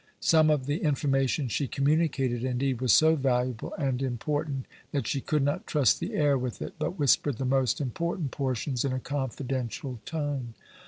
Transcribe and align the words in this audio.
Some 0.19 0.49
of 0.49 0.65
the 0.65 0.79
information 0.81 1.47
she 1.47 1.67
communicated, 1.67 2.43
indeed, 2.43 2.81
was 2.81 2.91
so 2.91 3.15
valuable 3.15 3.75
and 3.75 4.01
important, 4.01 4.65
that 4.91 5.05
she 5.05 5.21
could 5.21 5.43
not 5.43 5.67
trust 5.67 5.99
the 5.99 6.15
air 6.15 6.39
with 6.39 6.59
it, 6.59 6.73
but 6.79 6.97
whispered 6.97 7.37
the 7.37 7.45
most 7.45 7.79
important 7.79 8.31
portions 8.31 8.83
in 8.83 8.93
a 8.93 8.99
confidential 8.99 9.99
tone. 10.03 10.55